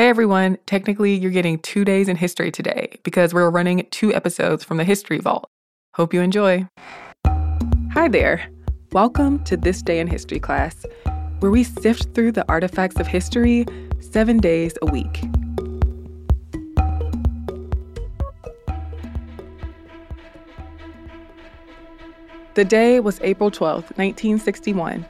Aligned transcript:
Hey 0.00 0.08
everyone, 0.08 0.56
technically 0.64 1.14
you're 1.14 1.30
getting 1.30 1.58
two 1.58 1.84
days 1.84 2.08
in 2.08 2.16
history 2.16 2.50
today 2.50 2.98
because 3.02 3.34
we're 3.34 3.50
running 3.50 3.86
two 3.90 4.14
episodes 4.14 4.64
from 4.64 4.78
the 4.78 4.84
History 4.84 5.18
Vault. 5.18 5.46
Hope 5.92 6.14
you 6.14 6.22
enjoy. 6.22 6.66
Hi 7.92 8.08
there. 8.08 8.48
Welcome 8.92 9.44
to 9.44 9.58
This 9.58 9.82
Day 9.82 10.00
in 10.00 10.06
History 10.06 10.40
class, 10.40 10.86
where 11.40 11.50
we 11.50 11.64
sift 11.64 12.14
through 12.14 12.32
the 12.32 12.48
artifacts 12.48 12.98
of 12.98 13.06
history 13.06 13.66
seven 14.00 14.38
days 14.38 14.72
a 14.80 14.86
week. 14.86 15.20
The 22.54 22.64
day 22.64 23.00
was 23.00 23.20
April 23.20 23.50
12, 23.50 23.82
1961. 23.98 25.04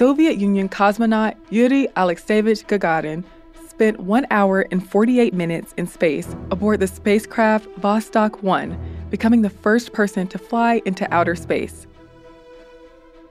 Soviet 0.00 0.38
Union 0.38 0.66
cosmonaut 0.66 1.36
Yuri 1.50 1.86
Alexeyevich 1.94 2.64
Gagarin 2.64 3.22
spent 3.68 4.00
1 4.00 4.26
hour 4.30 4.62
and 4.70 4.88
48 4.88 5.34
minutes 5.34 5.74
in 5.76 5.86
space 5.86 6.34
aboard 6.50 6.80
the 6.80 6.86
spacecraft 6.86 7.66
Vostok 7.78 8.42
1, 8.42 9.06
becoming 9.10 9.42
the 9.42 9.50
first 9.50 9.92
person 9.92 10.26
to 10.28 10.38
fly 10.38 10.80
into 10.86 11.06
outer 11.12 11.36
space. 11.36 11.86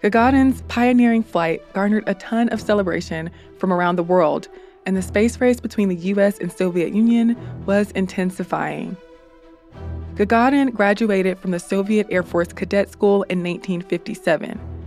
Gagarin's 0.04 0.62
pioneering 0.68 1.24
flight 1.24 1.64
garnered 1.74 2.04
a 2.06 2.14
ton 2.14 2.50
of 2.50 2.62
celebration 2.62 3.32
from 3.58 3.74
around 3.74 3.96
the 3.96 4.04
world, 4.04 4.48
and 4.86 4.96
the 4.96 5.02
space 5.02 5.42
race 5.42 5.60
between 5.60 5.90
the 5.90 6.14
US 6.14 6.38
and 6.38 6.52
Soviet 6.52 6.94
Union 6.94 7.36
was 7.66 7.90
intensifying. 7.94 8.96
Gagarin 10.14 10.72
graduated 10.76 11.40
from 11.40 11.50
the 11.50 11.60
Soviet 11.60 12.06
Air 12.12 12.22
Force 12.22 12.54
Cadet 12.54 12.92
School 12.92 13.24
in 13.24 13.44
1957. 13.44 14.79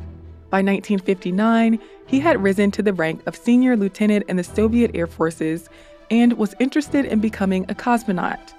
By 0.52 0.58
1959, 0.58 1.78
he 2.04 2.20
had 2.20 2.42
risen 2.42 2.70
to 2.72 2.82
the 2.82 2.92
rank 2.92 3.22
of 3.24 3.34
senior 3.34 3.74
lieutenant 3.74 4.26
in 4.28 4.36
the 4.36 4.44
Soviet 4.44 4.90
Air 4.92 5.06
Forces 5.06 5.70
and 6.10 6.34
was 6.34 6.54
interested 6.60 7.06
in 7.06 7.20
becoming 7.20 7.64
a 7.70 7.74
cosmonaut. 7.74 8.52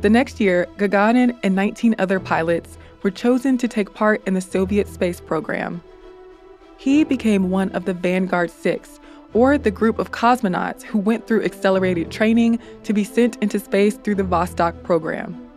The 0.00 0.10
next 0.10 0.40
year, 0.40 0.66
Gagarin 0.76 1.38
and 1.44 1.54
19 1.54 1.94
other 2.00 2.18
pilots 2.18 2.78
were 3.04 3.12
chosen 3.12 3.56
to 3.58 3.68
take 3.68 3.94
part 3.94 4.26
in 4.26 4.34
the 4.34 4.40
Soviet 4.40 4.88
space 4.88 5.20
program. 5.20 5.84
He 6.78 7.04
became 7.04 7.48
one 7.48 7.70
of 7.76 7.84
the 7.84 7.94
Vanguard 7.94 8.50
Six, 8.50 8.98
or 9.34 9.56
the 9.56 9.70
group 9.70 10.00
of 10.00 10.10
cosmonauts 10.10 10.82
who 10.82 10.98
went 10.98 11.28
through 11.28 11.44
accelerated 11.44 12.10
training 12.10 12.58
to 12.82 12.92
be 12.92 13.04
sent 13.04 13.36
into 13.36 13.60
space 13.60 13.94
through 13.98 14.16
the 14.16 14.24
Vostok 14.24 14.82
program. 14.82 15.47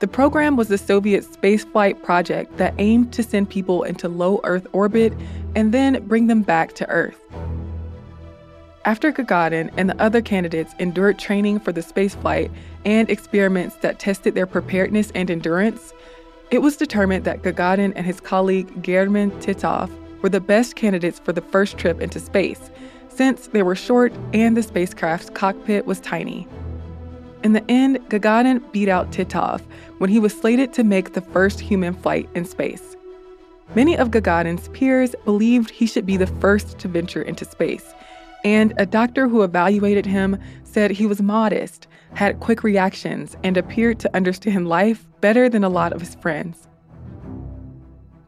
The 0.00 0.06
program 0.06 0.54
was 0.54 0.68
the 0.68 0.78
Soviet 0.78 1.24
spaceflight 1.24 2.04
project 2.04 2.56
that 2.58 2.74
aimed 2.78 3.12
to 3.14 3.22
send 3.24 3.50
people 3.50 3.82
into 3.82 4.08
low 4.08 4.40
Earth 4.44 4.66
orbit 4.72 5.12
and 5.56 5.72
then 5.74 6.06
bring 6.06 6.28
them 6.28 6.42
back 6.42 6.72
to 6.74 6.88
Earth. 6.88 7.20
After 8.84 9.12
Gagarin 9.12 9.70
and 9.76 9.90
the 9.90 10.00
other 10.00 10.22
candidates 10.22 10.72
endured 10.78 11.18
training 11.18 11.58
for 11.58 11.72
the 11.72 11.80
spaceflight 11.80 12.50
and 12.84 13.10
experiments 13.10 13.74
that 13.76 13.98
tested 13.98 14.36
their 14.36 14.46
preparedness 14.46 15.10
and 15.16 15.30
endurance, 15.30 15.92
it 16.52 16.62
was 16.62 16.76
determined 16.76 17.24
that 17.24 17.42
Gagarin 17.42 17.92
and 17.96 18.06
his 18.06 18.20
colleague 18.20 18.82
German 18.82 19.32
Titov 19.40 19.90
were 20.22 20.28
the 20.28 20.40
best 20.40 20.76
candidates 20.76 21.18
for 21.18 21.32
the 21.32 21.40
first 21.40 21.76
trip 21.76 22.00
into 22.00 22.20
space, 22.20 22.70
since 23.08 23.48
they 23.48 23.64
were 23.64 23.74
short 23.74 24.12
and 24.32 24.56
the 24.56 24.62
spacecraft's 24.62 25.30
cockpit 25.30 25.86
was 25.86 26.00
tiny. 26.00 26.46
In 27.44 27.52
the 27.52 27.70
end, 27.70 27.98
Gagarin 28.08 28.60
beat 28.72 28.88
out 28.88 29.12
Titov 29.12 29.62
when 29.98 30.10
he 30.10 30.18
was 30.18 30.36
slated 30.36 30.72
to 30.72 30.82
make 30.82 31.12
the 31.12 31.20
first 31.20 31.60
human 31.60 31.94
flight 31.94 32.28
in 32.34 32.44
space. 32.44 32.96
Many 33.74 33.96
of 33.96 34.10
Gagarin's 34.10 34.68
peers 34.70 35.14
believed 35.24 35.70
he 35.70 35.86
should 35.86 36.04
be 36.06 36.16
the 36.16 36.26
first 36.26 36.78
to 36.80 36.88
venture 36.88 37.22
into 37.22 37.44
space, 37.44 37.94
and 38.44 38.74
a 38.76 38.86
doctor 38.86 39.28
who 39.28 39.42
evaluated 39.42 40.04
him 40.04 40.36
said 40.64 40.90
he 40.90 41.06
was 41.06 41.22
modest, 41.22 41.86
had 42.14 42.40
quick 42.40 42.64
reactions, 42.64 43.36
and 43.44 43.56
appeared 43.56 44.00
to 44.00 44.16
understand 44.16 44.68
life 44.68 45.06
better 45.20 45.48
than 45.48 45.62
a 45.62 45.68
lot 45.68 45.92
of 45.92 46.00
his 46.00 46.16
friends. 46.16 46.66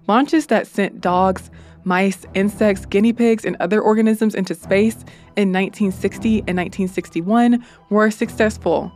Launches 0.06 0.46
that 0.46 0.66
sent 0.66 1.00
dogs, 1.00 1.50
mice, 1.82 2.26
insects, 2.34 2.86
guinea 2.86 3.12
pigs, 3.12 3.44
and 3.44 3.56
other 3.58 3.80
organisms 3.80 4.34
into 4.34 4.54
space 4.54 4.96
in 5.36 5.52
1960 5.52 6.28
and 6.46 6.58
1961 6.58 7.64
were 7.88 8.10
successful 8.10 8.92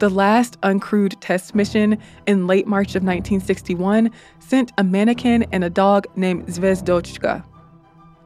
the 0.00 0.08
last 0.08 0.60
uncrewed 0.62 1.14
test 1.20 1.54
mission 1.54 1.98
in 2.26 2.46
late 2.46 2.66
March 2.66 2.96
of 2.96 3.02
1961 3.02 4.10
sent 4.40 4.72
a 4.78 4.82
mannequin 4.82 5.44
and 5.52 5.62
a 5.62 5.70
dog 5.70 6.06
named 6.16 6.46
Zvezdochka. 6.46 7.44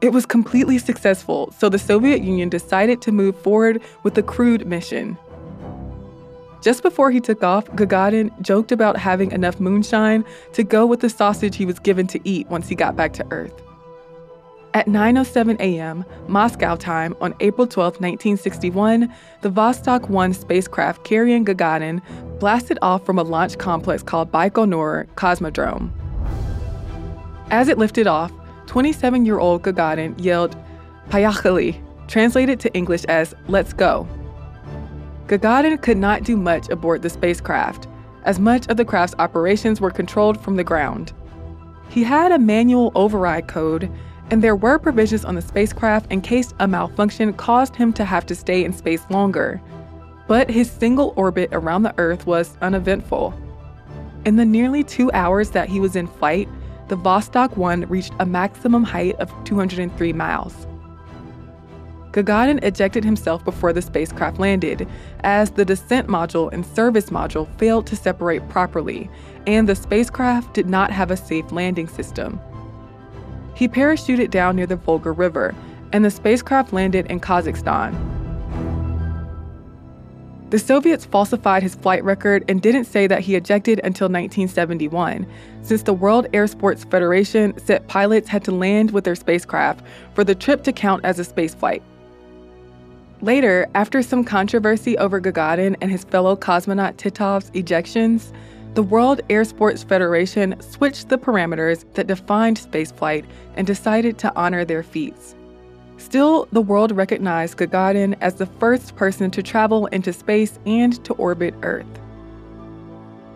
It 0.01 0.09
was 0.09 0.25
completely 0.25 0.77
successful, 0.77 1.53
so 1.57 1.69
the 1.69 1.77
Soviet 1.77 2.21
Union 2.21 2.49
decided 2.49 3.01
to 3.01 3.11
move 3.11 3.37
forward 3.41 3.81
with 4.03 4.15
the 4.15 4.23
crewed 4.23 4.65
mission. 4.65 5.17
Just 6.61 6.81
before 6.81 7.11
he 7.11 7.19
took 7.19 7.43
off, 7.43 7.67
Gagarin 7.67 8.31
joked 8.41 8.71
about 8.71 8.97
having 8.97 9.31
enough 9.31 9.59
moonshine 9.59 10.25
to 10.53 10.63
go 10.63 10.85
with 10.85 11.01
the 11.01 11.09
sausage 11.09 11.57
he 11.57 11.65
was 11.65 11.79
given 11.79 12.07
to 12.07 12.19
eat 12.23 12.47
once 12.47 12.67
he 12.67 12.75
got 12.75 12.95
back 12.95 13.13
to 13.13 13.27
Earth. 13.31 13.64
At 14.75 14.87
9:07 14.87 15.57
a.m. 15.61 16.03
Moscow 16.27 16.75
time 16.75 17.15
on 17.21 17.33
April 17.39 17.65
12, 17.65 17.93
1961, 17.93 19.09
the 19.39 19.49
Vostok 19.49 20.09
1 20.09 20.33
spacecraft 20.33 21.05
carrying 21.05 21.45
Gagarin 21.45 22.01
blasted 22.41 22.77
off 22.81 23.05
from 23.05 23.17
a 23.17 23.23
launch 23.23 23.57
complex 23.57 24.03
called 24.03 24.33
Baikonur 24.33 25.07
Cosmodrome. 25.15 25.91
As 27.51 27.69
it 27.69 27.77
lifted 27.77 28.05
off, 28.05 28.33
27-year-old 28.65 29.63
Gagarin 29.63 30.21
yelled 30.21 30.57
"Poyekhali," 31.09 31.81
translated 32.09 32.59
to 32.59 32.73
English 32.73 33.05
as 33.05 33.33
"Let's 33.47 33.71
go." 33.71 34.05
Gagarin 35.27 35.81
could 35.81 35.97
not 35.97 36.23
do 36.23 36.35
much 36.35 36.67
aboard 36.67 37.01
the 37.01 37.09
spacecraft, 37.09 37.87
as 38.25 38.39
much 38.39 38.67
of 38.67 38.75
the 38.75 38.83
craft's 38.83 39.15
operations 39.19 39.79
were 39.79 39.89
controlled 39.89 40.37
from 40.37 40.57
the 40.57 40.65
ground. 40.65 41.13
He 41.87 42.03
had 42.03 42.33
a 42.33 42.39
manual 42.39 42.91
override 42.93 43.47
code 43.47 43.89
and 44.31 44.43
there 44.43 44.55
were 44.55 44.79
provisions 44.79 45.25
on 45.25 45.35
the 45.35 45.41
spacecraft 45.41 46.11
in 46.11 46.21
case 46.21 46.53
a 46.59 46.67
malfunction 46.67 47.33
caused 47.33 47.75
him 47.75 47.93
to 47.93 48.05
have 48.05 48.25
to 48.25 48.35
stay 48.35 48.63
in 48.63 48.73
space 48.73 49.03
longer. 49.09 49.61
But 50.27 50.49
his 50.49 50.69
single 50.69 51.13
orbit 51.15 51.49
around 51.51 51.83
the 51.83 51.93
Earth 51.97 52.25
was 52.25 52.57
uneventful. 52.61 53.33
In 54.25 54.37
the 54.37 54.45
nearly 54.45 54.83
two 54.83 55.11
hours 55.11 55.51
that 55.51 55.69
he 55.69 55.79
was 55.79 55.95
in 55.95 56.07
flight, 56.07 56.49
the 56.87 56.97
Vostok 56.97 57.55
1 57.57 57.81
reached 57.81 58.13
a 58.19 58.25
maximum 58.25 58.83
height 58.83 59.15
of 59.15 59.31
203 59.43 60.13
miles. 60.13 60.65
Gagarin 62.11 62.63
ejected 62.63 63.03
himself 63.03 63.43
before 63.43 63.73
the 63.73 63.81
spacecraft 63.81 64.39
landed, 64.39 64.87
as 65.19 65.51
the 65.51 65.65
descent 65.65 66.07
module 66.07 66.51
and 66.53 66.65
service 66.65 67.09
module 67.09 67.47
failed 67.57 67.85
to 67.87 67.95
separate 67.95 68.47
properly, 68.47 69.09
and 69.45 69.67
the 69.67 69.75
spacecraft 69.75 70.53
did 70.53 70.69
not 70.69 70.91
have 70.91 71.11
a 71.11 71.17
safe 71.17 71.51
landing 71.51 71.89
system. 71.89 72.39
He 73.55 73.67
parachuted 73.67 74.29
down 74.29 74.57
near 74.57 74.67
the 74.67 74.75
Volga 74.75 75.11
River, 75.11 75.55
and 75.91 76.03
the 76.03 76.11
spacecraft 76.11 76.73
landed 76.73 77.07
in 77.07 77.19
Kazakhstan. 77.19 77.95
The 80.51 80.59
Soviets 80.59 81.05
falsified 81.05 81.63
his 81.63 81.73
flight 81.75 82.03
record 82.03 82.45
and 82.47 82.61
didn't 82.61 82.85
say 82.85 83.07
that 83.07 83.21
he 83.21 83.35
ejected 83.35 83.79
until 83.79 84.05
1971, 84.05 85.25
since 85.63 85.83
the 85.83 85.93
World 85.93 86.27
Air 86.33 86.47
Sports 86.47 86.83
Federation 86.83 87.57
said 87.57 87.87
pilots 87.87 88.29
had 88.29 88.43
to 88.43 88.51
land 88.51 88.91
with 88.91 89.05
their 89.05 89.15
spacecraft 89.15 89.83
for 90.13 90.23
the 90.23 90.35
trip 90.35 90.63
to 90.63 90.71
count 90.71 91.03
as 91.03 91.19
a 91.19 91.23
spaceflight. 91.23 91.81
Later, 93.21 93.67
after 93.73 94.03
some 94.03 94.23
controversy 94.23 94.97
over 94.97 95.19
Gagarin 95.19 95.75
and 95.81 95.89
his 95.89 96.03
fellow 96.03 96.35
cosmonaut 96.35 96.97
Titov's 96.97 97.49
ejections, 97.51 98.31
the 98.75 98.83
World 98.83 99.21
Air 99.29 99.45
Sports 99.45 99.83
Federation 99.83 100.59
switched 100.59 101.07
the 101.07 101.17
parameters 101.17 101.85
that 101.93 102.07
defined 102.07 102.57
spaceflight 102.57 103.23
and 103.55 103.65
decided 103.65 104.17
to 104.17 104.35
honor 104.35 104.65
their 104.65 104.83
feats. 104.83 105.33
Still, 105.95 106.49
the 106.51 106.61
world 106.61 106.91
recognized 106.91 107.57
Gagarin 107.57 108.17
as 108.19 108.35
the 108.35 108.45
first 108.45 108.97
person 108.97 109.31
to 109.31 109.41
travel 109.41 109.85
into 109.87 110.11
space 110.11 110.59
and 110.65 111.01
to 111.05 111.13
orbit 111.13 111.53
Earth. 111.61 111.85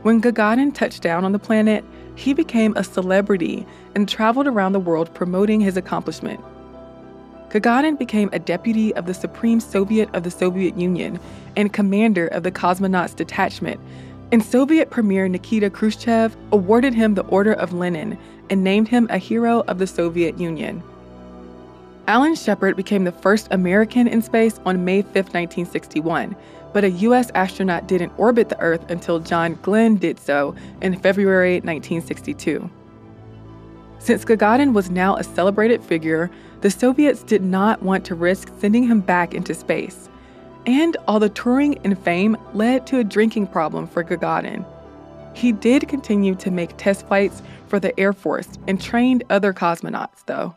When 0.03 0.21
Gagarin 0.21 0.73
touched 0.73 1.01
down 1.01 1.23
on 1.23 1.31
the 1.31 1.39
planet, 1.39 1.85
he 2.15 2.33
became 2.33 2.75
a 2.75 2.83
celebrity 2.83 3.65
and 3.95 4.09
traveled 4.09 4.45
around 4.45 4.73
the 4.73 4.79
world 4.81 5.13
promoting 5.13 5.61
his 5.61 5.77
accomplishment. 5.77 6.41
Gagarin 7.49 7.97
became 7.97 8.29
a 8.33 8.39
deputy 8.39 8.93
of 8.95 9.05
the 9.05 9.13
Supreme 9.13 9.61
Soviet 9.61 10.13
of 10.13 10.23
the 10.23 10.31
Soviet 10.31 10.77
Union 10.77 11.17
and 11.55 11.71
commander 11.71 12.27
of 12.27 12.43
the 12.43 12.51
Cosmonauts 12.51 13.15
Detachment 13.15 13.79
and 14.31 14.43
Soviet 14.43 14.89
Premier 14.89 15.27
Nikita 15.27 15.69
Khrushchev 15.69 16.35
awarded 16.51 16.93
him 16.93 17.15
the 17.15 17.25
Order 17.25 17.53
of 17.53 17.73
Lenin 17.73 18.17
and 18.49 18.63
named 18.63 18.87
him 18.87 19.07
a 19.09 19.17
hero 19.17 19.63
of 19.67 19.79
the 19.79 19.87
Soviet 19.87 20.39
Union. 20.39 20.83
Alan 22.07 22.35
Shepard 22.35 22.75
became 22.75 23.03
the 23.03 23.11
first 23.11 23.47
American 23.51 24.07
in 24.07 24.21
space 24.21 24.59
on 24.65 24.83
May 24.85 25.01
5, 25.01 25.15
1961, 25.15 26.35
but 26.73 26.83
a 26.83 26.89
U.S. 26.89 27.31
astronaut 27.35 27.87
didn't 27.87 28.13
orbit 28.17 28.49
the 28.49 28.59
Earth 28.59 28.89
until 28.89 29.19
John 29.19 29.57
Glenn 29.61 29.95
did 29.95 30.19
so 30.19 30.55
in 30.81 30.99
February 30.99 31.55
1962. 31.55 32.69
Since 33.99 34.25
Gagarin 34.25 34.73
was 34.73 34.89
now 34.89 35.17
a 35.17 35.23
celebrated 35.23 35.83
figure, 35.83 36.31
the 36.61 36.71
Soviets 36.71 37.21
did 37.21 37.43
not 37.43 37.83
want 37.83 38.05
to 38.05 38.15
risk 38.15 38.51
sending 38.59 38.87
him 38.87 39.01
back 39.01 39.33
into 39.33 39.53
space. 39.53 40.09
And 40.69 40.95
all 41.07 41.19
the 41.19 41.29
touring 41.29 41.79
and 41.83 41.97
fame 41.97 42.37
led 42.53 42.85
to 42.87 42.99
a 42.99 43.03
drinking 43.03 43.47
problem 43.47 43.87
for 43.87 44.03
Gagarin. 44.03 44.63
He 45.33 45.51
did 45.51 45.87
continue 45.87 46.35
to 46.35 46.51
make 46.51 46.77
test 46.77 47.07
flights 47.07 47.41
for 47.65 47.79
the 47.79 47.99
Air 47.99 48.13
Force 48.13 48.47
and 48.67 48.79
trained 48.79 49.23
other 49.31 49.51
cosmonauts, 49.51 50.23
though. 50.27 50.53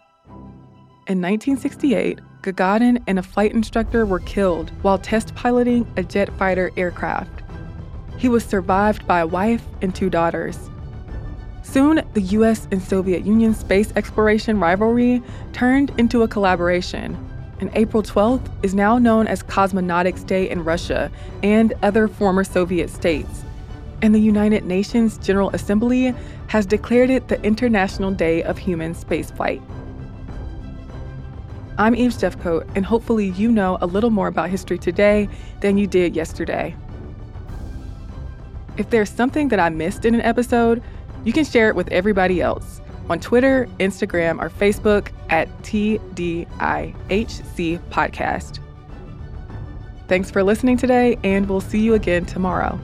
In 1.09 1.23
1968, 1.23 2.21
Gagarin 2.43 3.03
and 3.07 3.19
a 3.19 3.23
flight 3.23 3.53
instructor 3.53 4.05
were 4.05 4.19
killed 4.19 4.69
while 4.83 4.99
test 4.99 5.35
piloting 5.35 5.91
a 5.97 6.03
jet 6.03 6.29
fighter 6.37 6.71
aircraft. 6.77 7.43
He 8.19 8.29
was 8.29 8.45
survived 8.45 9.07
by 9.07 9.21
a 9.21 9.27
wife 9.27 9.65
and 9.81 9.95
two 9.95 10.11
daughters. 10.11 10.59
Soon, 11.63 12.03
the 12.13 12.21
US 12.37 12.69
and 12.71 12.83
Soviet 12.83 13.25
Union 13.25 13.55
space 13.55 13.91
exploration 13.97 14.61
rivalry 14.61 15.23
turned 15.55 15.91
into 15.97 16.23
a 16.23 16.29
collaboration, 16.29 17.17
and 17.63 17.71
April 17.75 18.03
12th 18.03 18.51
is 18.65 18.75
now 18.75 18.99
known 18.99 19.29
as 19.29 19.45
Cosmonautics 19.45 20.27
Day 20.27 20.51
in 20.51 20.65
Russia 20.65 21.13
and 21.45 21.73
other 21.81 22.09
former 22.09 22.43
Soviet 22.43 22.91
states. 22.91 23.45
And 24.03 24.13
the 24.13 24.19
United 24.19 24.65
Nations 24.65 25.17
General 25.17 25.49
Assembly 25.51 26.13
has 26.49 26.67
declared 26.67 27.09
it 27.09 27.29
the 27.29 27.41
International 27.45 28.11
Day 28.11 28.43
of 28.43 28.59
Human 28.59 28.97
Spaceflight. 28.97 29.63
I'm 31.79 31.95
Eve 31.95 32.11
Jeffcoat, 32.11 32.69
and 32.75 32.85
hopefully 32.85 33.29
you 33.29 33.53
know 33.53 33.79
a 33.81 33.87
little 33.87 34.11
more 34.11 34.27
about 34.27 34.51
history 34.51 34.77
today 34.77 35.29
than 35.61 35.79
you 35.79 35.87
did 35.87 36.17
yesterday. 36.17 36.75
If 38.77 38.91
there's 38.91 39.09
something 39.09 39.51
that 39.51 39.61
I 39.61 39.69
missed 39.69 40.05
in 40.05 40.17
an 40.17 40.23
episode, 40.23 40.83
you 41.23 41.33
can 41.33 41.45
share 41.45 41.69
it 41.69 41.77
with 41.77 41.87
everybody 41.93 42.43
else 42.43 42.82
on 43.13 43.21
Twitter, 43.21 43.69
Instagram, 43.79 44.41
or 44.41 44.49
Facebook 44.49 45.11
at 45.29 45.47
TDIHC 45.63 46.49
Podcast. 47.91 48.59
Thanks 50.09 50.31
for 50.31 50.43
listening 50.43 50.79
today, 50.79 51.19
and 51.23 51.47
we'll 51.49 51.61
see 51.61 51.81
you 51.81 51.93
again 51.93 52.25
tomorrow. 52.25 52.81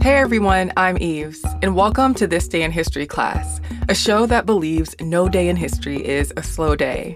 Hey 0.00 0.16
everyone, 0.16 0.72
I'm 0.76 0.96
Eves, 1.00 1.44
and 1.62 1.76
welcome 1.76 2.14
to 2.14 2.26
This 2.26 2.48
Day 2.48 2.62
in 2.62 2.72
History 2.72 3.06
class, 3.06 3.60
a 3.88 3.94
show 3.94 4.24
that 4.26 4.46
believes 4.46 4.96
no 5.00 5.28
day 5.28 5.48
in 5.48 5.56
history 5.56 6.04
is 6.04 6.32
a 6.36 6.42
slow 6.42 6.74
day. 6.74 7.14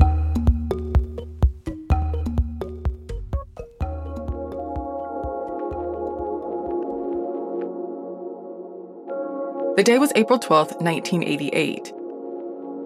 The 9.76 9.82
day 9.82 9.98
was 9.98 10.10
April 10.16 10.38
12, 10.38 10.80
1988. 10.80 11.92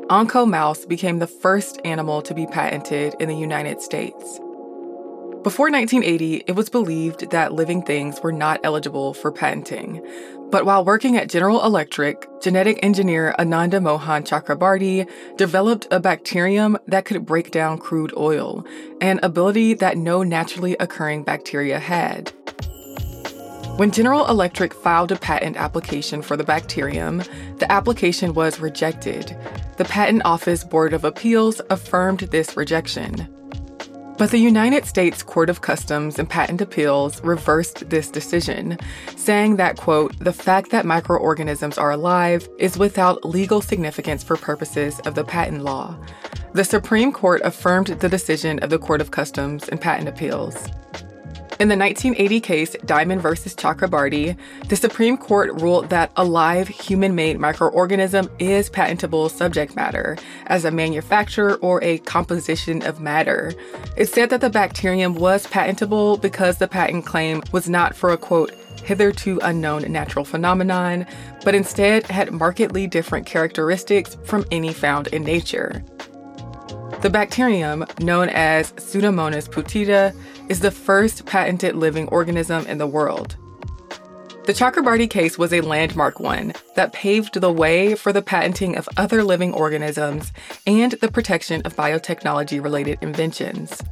OncoMouse 0.08 0.88
became 0.88 1.20
the 1.20 1.28
first 1.28 1.81
animal 1.84 2.20
to 2.22 2.34
be 2.34 2.48
patented 2.48 3.14
in 3.20 3.28
the 3.28 3.37
United 3.37 3.81
States. 3.81 4.40
Before 5.44 5.70
1980, 5.70 6.42
it 6.48 6.56
was 6.56 6.69
believed 6.69 7.31
that 7.31 7.52
living 7.52 7.82
things 7.82 8.20
were 8.25 8.32
not 8.32 8.58
eligible 8.64 9.14
for 9.14 9.31
patenting. 9.31 10.04
But 10.50 10.66
while 10.66 10.84
working 10.84 11.16
at 11.16 11.28
General 11.28 11.64
Electric, 11.64 12.26
genetic 12.40 12.81
engineer 12.82 13.37
Ananda 13.38 13.81
Mohan 13.81 14.25
Chakrabarty 14.25 15.08
developed 15.37 15.87
a 15.92 16.00
bacterium 16.00 16.76
that 16.88 17.04
could 17.04 17.25
break 17.25 17.52
down 17.52 17.78
crude 17.78 18.12
oil, 18.16 18.66
an 19.00 19.20
ability 19.22 19.75
that 19.75 19.96
no 19.96 20.25
naturally 20.25 20.76
occurring 20.81 21.22
bacteria 21.22 21.78
had. 21.78 22.32
When 23.81 23.93
General 23.93 24.27
Electric 24.27 24.75
filed 24.75 25.11
a 25.11 25.17
patent 25.17 25.56
application 25.56 26.21
for 26.21 26.37
the 26.37 26.44
bacterium, 26.44 27.23
the 27.56 27.73
application 27.73 28.35
was 28.35 28.61
rejected. 28.61 29.35
The 29.79 29.87
Patent 29.87 30.21
Office 30.27 30.65
Board 30.65 30.93
of 30.93 31.06
Appeals 31.06 31.62
affirmed 31.71 32.21
this 32.21 32.59
rejection. 32.59 33.27
But 34.19 34.32
the 34.32 34.38
United 34.38 34.85
States 34.85 35.23
Court 35.23 35.49
of 35.49 35.62
Customs 35.62 36.19
and 36.19 36.29
Patent 36.29 36.61
Appeals 36.61 37.25
reversed 37.25 37.88
this 37.88 38.11
decision, 38.11 38.77
saying 39.17 39.56
that, 39.56 39.79
quote, 39.79 40.15
the 40.19 40.31
fact 40.31 40.73
that 40.73 40.85
microorganisms 40.85 41.79
are 41.79 41.93
alive 41.93 42.47
is 42.59 42.76
without 42.76 43.25
legal 43.25 43.62
significance 43.62 44.23
for 44.23 44.37
purposes 44.37 45.00
of 45.06 45.15
the 45.15 45.25
patent 45.25 45.65
law. 45.65 45.97
The 46.53 46.65
Supreme 46.65 47.12
Court 47.12 47.41
affirmed 47.44 47.87
the 47.87 48.11
decision 48.11 48.59
of 48.59 48.69
the 48.69 48.79
Court 48.79 49.00
of 49.00 49.11
Customs 49.11 49.71
and 49.71 49.81
Patent 49.81 50.11
Appeals. 50.11 50.69
In 51.61 51.69
the 51.69 51.77
1980 51.77 52.41
case 52.41 52.75
Diamond 52.87 53.21
versus 53.21 53.55
Chakrabarty, 53.55 54.35
the 54.69 54.77
Supreme 54.77 55.19
Court 55.19 55.53
ruled 55.61 55.91
that 55.91 56.11
a 56.17 56.25
live 56.25 56.69
human 56.69 57.15
made 57.15 57.37
microorganism 57.37 58.31
is 58.39 58.71
patentable 58.71 59.29
subject 59.29 59.77
matter 59.77 60.17
as 60.47 60.65
a 60.65 60.71
manufacture 60.71 61.57
or 61.57 61.85
a 61.85 61.99
composition 61.99 62.81
of 62.87 62.99
matter. 62.99 63.53
It 63.95 64.07
said 64.07 64.31
that 64.31 64.41
the 64.41 64.49
bacterium 64.49 65.17
was 65.17 65.47
patentable 65.49 66.17
because 66.17 66.57
the 66.57 66.67
patent 66.67 67.05
claim 67.05 67.43
was 67.53 67.69
not 67.69 67.95
for 67.95 68.09
a 68.09 68.17
quote, 68.17 68.53
hitherto 68.83 69.39
unknown 69.43 69.83
natural 69.93 70.25
phenomenon, 70.25 71.05
but 71.45 71.55
instead 71.55 72.07
had 72.07 72.33
markedly 72.33 72.87
different 72.87 73.27
characteristics 73.27 74.17
from 74.25 74.47
any 74.51 74.73
found 74.73 75.09
in 75.09 75.25
nature. 75.25 75.85
The 77.00 77.08
bacterium, 77.08 77.87
known 77.99 78.29
as 78.29 78.73
Pseudomonas 78.73 79.49
putida, 79.49 80.14
is 80.50 80.61
the 80.61 80.70
first 80.70 81.25
patented 81.25 81.75
living 81.75 82.06
organism 82.08 82.67
in 82.67 82.76
the 82.76 82.87
world. 82.87 83.37
The 84.44 84.52
Chakrabarty 84.52 85.08
case 85.08 85.38
was 85.38 85.55
a 85.55 85.62
landmark 85.62 86.20
one 86.20 86.52
that 86.76 86.93
paved 86.93 87.41
the 87.41 87.50
way 87.50 87.94
for 87.94 88.12
the 88.12 88.20
patenting 88.20 88.76
of 88.76 88.87
other 88.99 89.25
living 89.25 89.55
organisms 89.55 90.31
and 90.67 90.93
the 90.93 91.11
protection 91.11 91.62
of 91.64 91.75
biotechnology 91.75 92.62
related 92.62 92.99
inventions. 93.00 93.82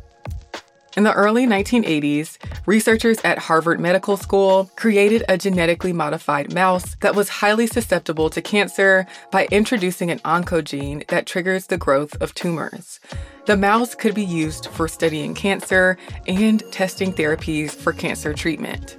In 0.98 1.04
the 1.04 1.14
early 1.14 1.46
1980s, 1.46 2.38
researchers 2.66 3.20
at 3.22 3.38
Harvard 3.38 3.78
Medical 3.78 4.16
School 4.16 4.68
created 4.74 5.22
a 5.28 5.38
genetically 5.38 5.92
modified 5.92 6.52
mouse 6.52 6.96
that 7.02 7.14
was 7.14 7.28
highly 7.28 7.68
susceptible 7.68 8.28
to 8.30 8.42
cancer 8.42 9.06
by 9.30 9.46
introducing 9.52 10.10
an 10.10 10.18
oncogene 10.24 11.06
that 11.06 11.24
triggers 11.24 11.68
the 11.68 11.78
growth 11.78 12.20
of 12.20 12.34
tumors. 12.34 12.98
The 13.46 13.56
mouse 13.56 13.94
could 13.94 14.16
be 14.16 14.24
used 14.24 14.66
for 14.66 14.88
studying 14.88 15.36
cancer 15.36 15.96
and 16.26 16.64
testing 16.72 17.12
therapies 17.12 17.70
for 17.70 17.92
cancer 17.92 18.34
treatment. 18.34 18.96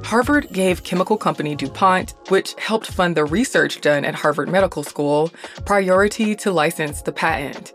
Harvard 0.04 0.52
gave 0.52 0.84
chemical 0.84 1.16
company 1.16 1.56
DuPont, 1.56 2.14
which 2.28 2.54
helped 2.58 2.86
fund 2.86 3.16
the 3.16 3.24
research 3.24 3.80
done 3.80 4.04
at 4.04 4.14
Harvard 4.14 4.48
Medical 4.48 4.84
School, 4.84 5.32
priority 5.66 6.36
to 6.36 6.52
license 6.52 7.02
the 7.02 7.12
patent. 7.12 7.72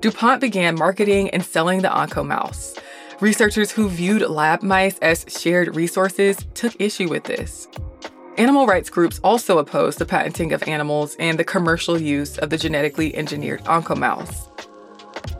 DuPont 0.00 0.42
began 0.42 0.74
marketing 0.74 1.30
and 1.30 1.42
selling 1.42 1.80
the 1.80 1.88
OncoMouse. 1.88 2.78
Researchers 3.20 3.72
who 3.72 3.88
viewed 3.88 4.22
lab 4.22 4.62
mice 4.62 4.96
as 4.98 5.24
shared 5.26 5.74
resources 5.74 6.36
took 6.54 6.80
issue 6.80 7.08
with 7.08 7.24
this. 7.24 7.66
Animal 8.36 8.64
rights 8.64 8.90
groups 8.90 9.18
also 9.24 9.58
opposed 9.58 9.98
the 9.98 10.06
patenting 10.06 10.52
of 10.52 10.62
animals 10.68 11.16
and 11.18 11.36
the 11.36 11.42
commercial 11.42 12.00
use 12.00 12.38
of 12.38 12.50
the 12.50 12.56
genetically 12.56 13.16
engineered 13.16 13.66
oncomouse. 13.66 14.48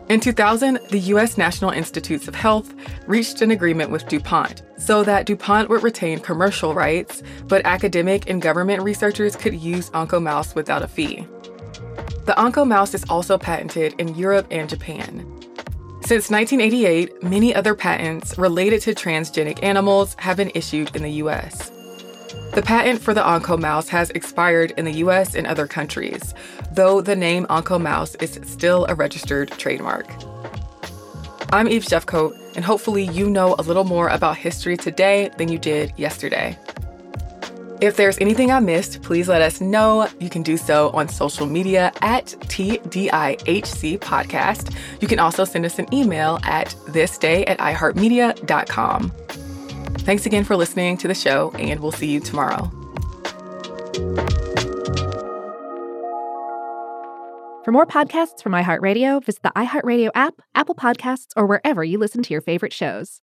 In 0.08 0.18
2000, 0.18 0.80
the 0.90 0.98
U.S. 1.10 1.38
National 1.38 1.70
Institutes 1.70 2.26
of 2.26 2.34
Health 2.34 2.74
reached 3.06 3.42
an 3.42 3.52
agreement 3.52 3.92
with 3.92 4.08
DuPont 4.08 4.62
so 4.76 5.04
that 5.04 5.26
DuPont 5.26 5.68
would 5.68 5.84
retain 5.84 6.18
commercial 6.18 6.74
rights, 6.74 7.22
but 7.46 7.64
academic 7.64 8.28
and 8.28 8.42
government 8.42 8.82
researchers 8.82 9.36
could 9.36 9.54
use 9.54 9.88
oncomouse 9.90 10.56
without 10.56 10.82
a 10.82 10.88
fee. 10.88 11.28
The 12.24 12.36
oncomouse 12.36 12.94
is 12.94 13.04
also 13.08 13.38
patented 13.38 13.94
in 13.98 14.16
Europe 14.16 14.48
and 14.50 14.68
Japan. 14.68 15.37
Since 16.08 16.30
1988, 16.30 17.22
many 17.22 17.54
other 17.54 17.74
patents 17.74 18.38
related 18.38 18.80
to 18.80 18.94
transgenic 18.94 19.62
animals 19.62 20.16
have 20.18 20.38
been 20.38 20.50
issued 20.54 20.96
in 20.96 21.02
the 21.02 21.10
US. 21.22 21.70
The 22.54 22.62
patent 22.62 23.02
for 23.02 23.12
the 23.12 23.22
Oncomouse 23.22 23.90
has 23.90 24.08
expired 24.12 24.70
in 24.78 24.86
the 24.86 25.04
US 25.04 25.34
and 25.34 25.46
other 25.46 25.66
countries, 25.66 26.32
though 26.72 27.02
the 27.02 27.14
name 27.14 27.44
Oncomouse 27.50 28.14
is 28.22 28.40
still 28.44 28.86
a 28.88 28.94
registered 28.94 29.50
trademark. 29.50 30.06
I'm 31.52 31.68
Eve 31.68 31.84
Jeffcoat, 31.84 32.56
and 32.56 32.64
hopefully 32.64 33.04
you 33.04 33.28
know 33.28 33.54
a 33.58 33.62
little 33.62 33.84
more 33.84 34.08
about 34.08 34.38
history 34.38 34.78
today 34.78 35.30
than 35.36 35.48
you 35.50 35.58
did 35.58 35.92
yesterday. 35.98 36.56
If 37.80 37.96
there's 37.96 38.18
anything 38.18 38.50
I 38.50 38.58
missed, 38.58 39.02
please 39.02 39.28
let 39.28 39.40
us 39.40 39.60
know. 39.60 40.08
You 40.18 40.28
can 40.28 40.42
do 40.42 40.56
so 40.56 40.90
on 40.90 41.08
social 41.08 41.46
media 41.46 41.92
at 42.02 42.26
TDIHC 42.26 44.00
Podcast. 44.00 44.74
You 45.00 45.06
can 45.06 45.20
also 45.20 45.44
send 45.44 45.64
us 45.64 45.78
an 45.78 45.92
email 45.94 46.40
at 46.42 46.74
thisday 46.88 47.48
at 47.48 47.58
iHeartMedia.com. 47.58 49.12
Thanks 49.98 50.26
again 50.26 50.42
for 50.42 50.56
listening 50.56 50.96
to 50.96 51.06
the 51.06 51.14
show, 51.14 51.52
and 51.52 51.78
we'll 51.78 51.92
see 51.92 52.10
you 52.10 52.18
tomorrow. 52.18 52.68
For 57.64 57.70
more 57.70 57.86
podcasts 57.86 58.42
from 58.42 58.52
iHeartRadio, 58.54 59.22
visit 59.22 59.42
the 59.42 59.52
iHeartRadio 59.54 60.10
app, 60.16 60.34
Apple 60.54 60.74
Podcasts, 60.74 61.28
or 61.36 61.46
wherever 61.46 61.84
you 61.84 61.98
listen 61.98 62.22
to 62.24 62.34
your 62.34 62.40
favorite 62.40 62.72
shows. 62.72 63.16